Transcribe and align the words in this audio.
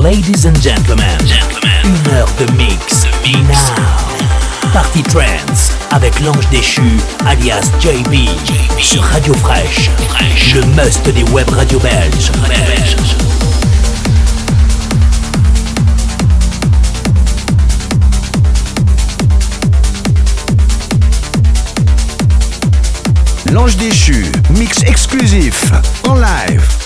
Ladies 0.00 0.46
and 0.46 0.56
gentlemen, 0.62 1.04
gentlemen, 1.26 1.84
une 1.84 2.14
heure 2.14 2.28
de 2.38 2.50
mix. 2.52 3.04
Now. 3.22 4.72
Party 4.72 5.02
Trends 5.02 5.74
avec 5.90 6.18
l'ange 6.20 6.48
déchu 6.50 6.80
alias 7.26 7.70
JB, 7.80 8.26
sur 8.80 9.02
Radio 9.02 9.34
Fresh. 9.34 9.90
Fresh. 10.08 10.54
Le 10.54 10.64
must 10.74 11.04
des 11.12 11.22
web 11.32 11.50
radio 11.50 11.78
belges. 11.80 12.30
Radio 12.40 12.64
belge. 12.64 12.96
L'ange 23.52 23.76
déchu, 23.76 24.24
mix 24.56 24.82
exclusif, 24.84 25.70
en 26.08 26.14
live. 26.14 26.79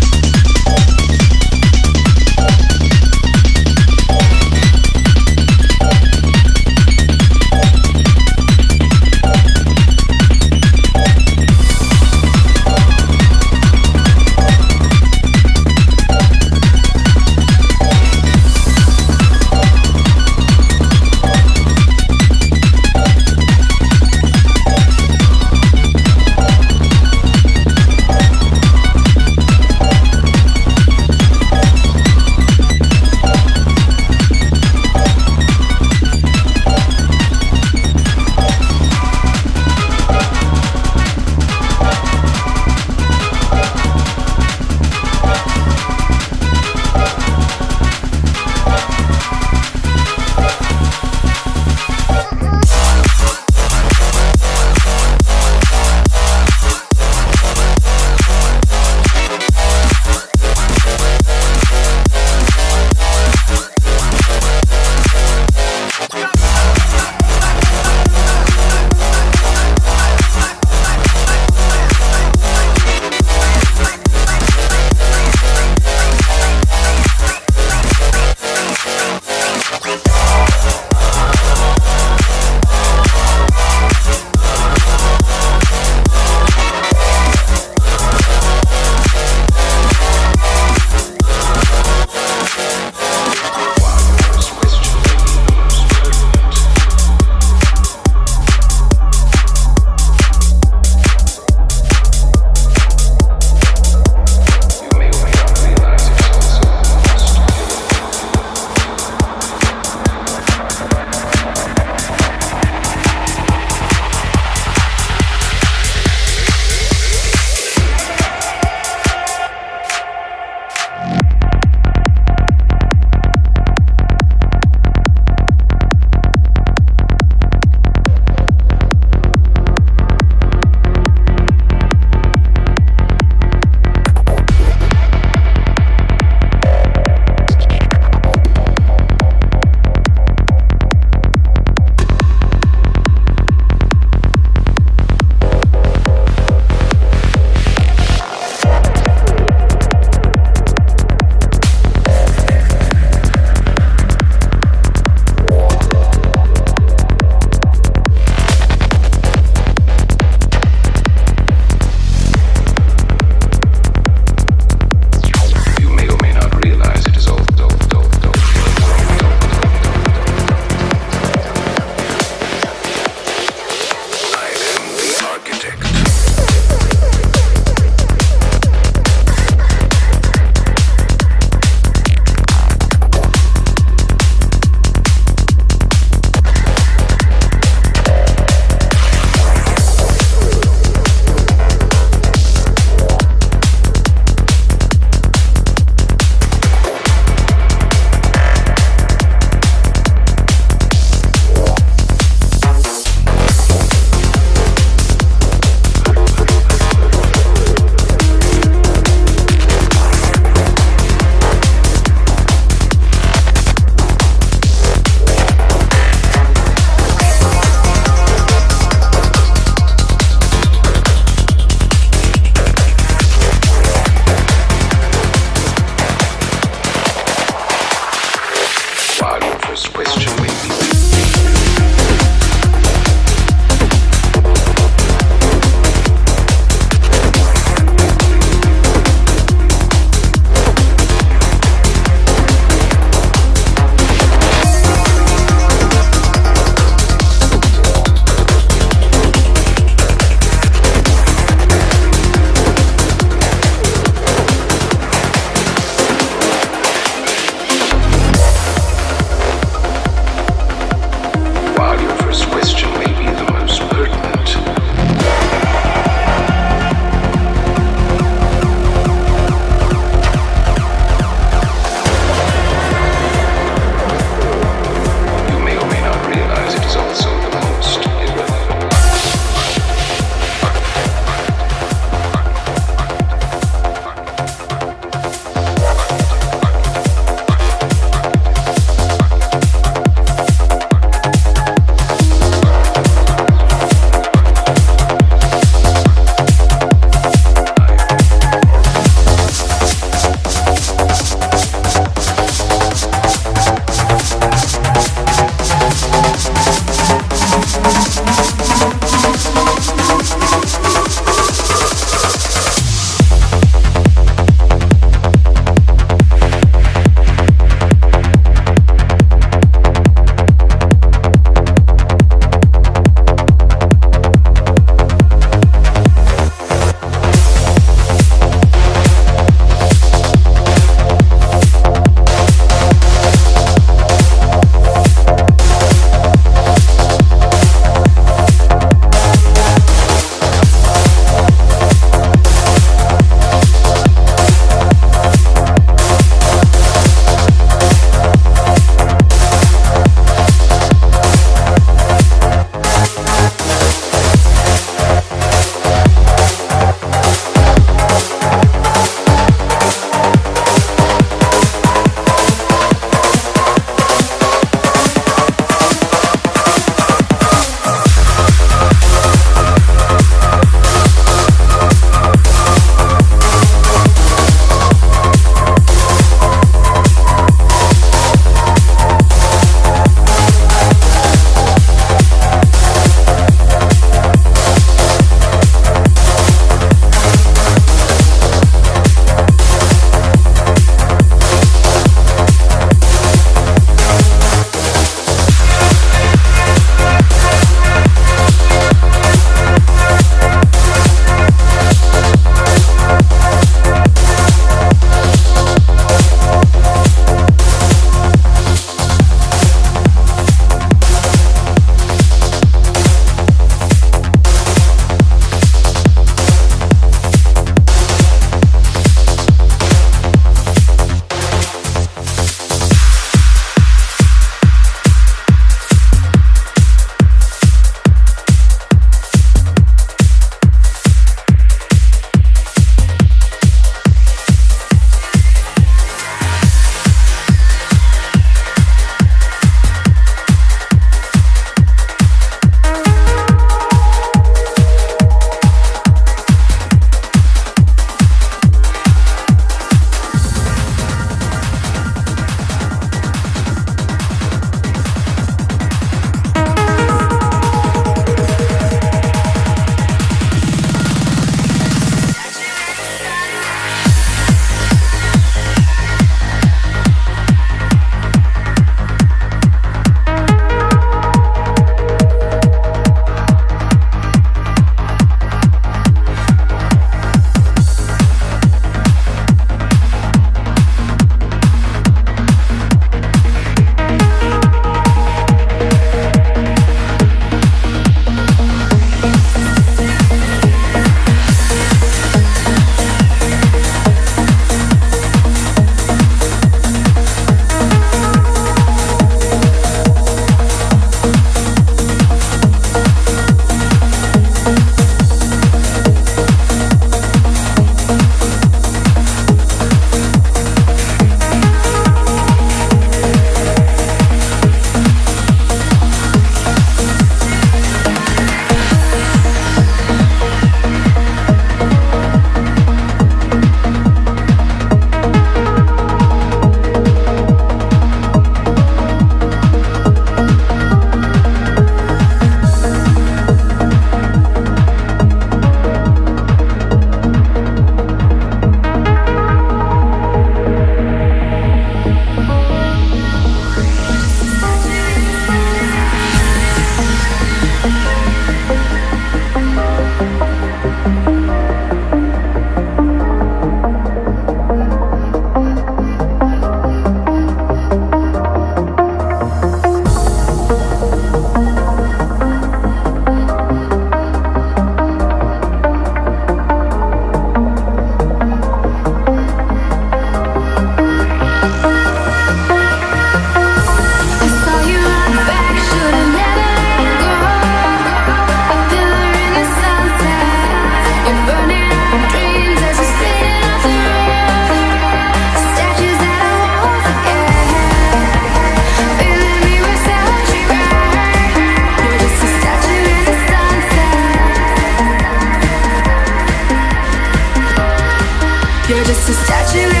statue 599.33 600.00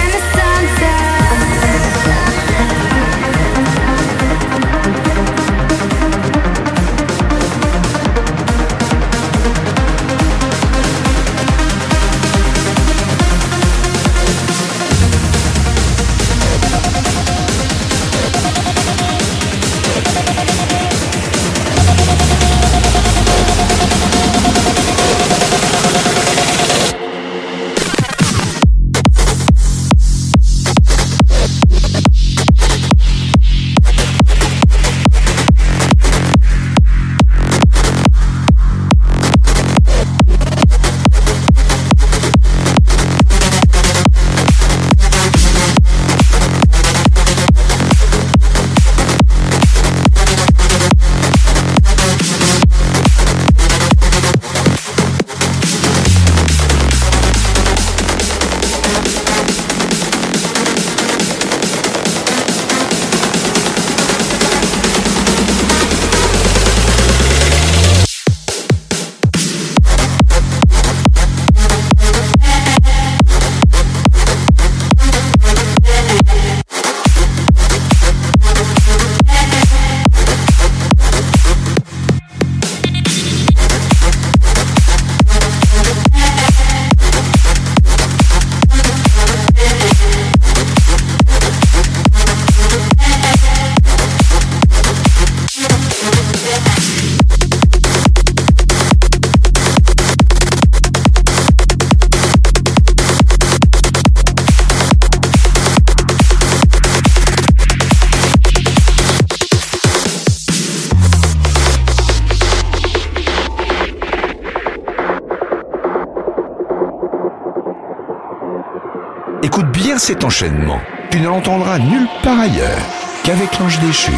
Écoute 119.43 119.71
bien 119.71 119.97
cet 119.97 120.23
enchaînement. 120.23 120.79
Tu 121.09 121.19
ne 121.19 121.27
l'entendras 121.27 121.79
nulle 121.79 122.07
part 122.21 122.39
ailleurs 122.39 122.77
qu'avec 123.23 123.57
l'ange 123.57 123.79
déchu. 123.79 124.11